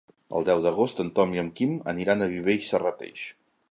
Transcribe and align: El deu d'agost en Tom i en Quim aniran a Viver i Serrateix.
El 0.37 0.47
deu 0.47 0.63
d'agost 0.67 1.03
en 1.03 1.11
Tom 1.19 1.37
i 1.37 1.43
en 1.43 1.53
Quim 1.61 1.77
aniran 1.95 2.25
a 2.29 2.33
Viver 2.37 2.61
i 2.63 2.69
Serrateix. 2.75 3.33